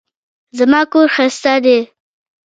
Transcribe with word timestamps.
زما 0.57 0.81
کور 0.91 1.07
ښايسته 1.15 1.53
دی 1.65 1.79